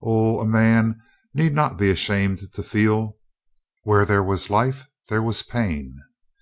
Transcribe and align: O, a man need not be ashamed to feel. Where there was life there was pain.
O, 0.00 0.40
a 0.40 0.46
man 0.46 0.98
need 1.34 1.52
not 1.52 1.76
be 1.76 1.90
ashamed 1.90 2.50
to 2.54 2.62
feel. 2.62 3.18
Where 3.82 4.06
there 4.06 4.22
was 4.22 4.48
life 4.48 4.86
there 5.10 5.22
was 5.22 5.42
pain. 5.42 5.98